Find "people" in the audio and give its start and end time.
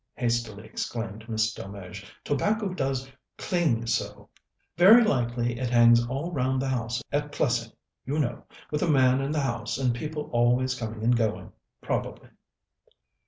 9.93-10.31